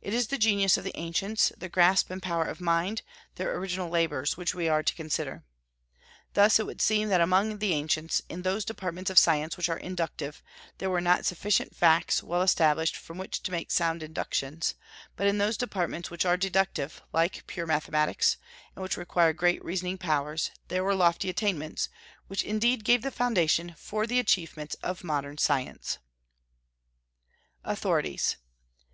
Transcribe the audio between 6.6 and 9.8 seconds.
would seem that among the ancients, in those departments of science which are